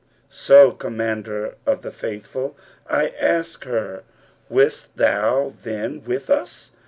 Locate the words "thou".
4.97-5.53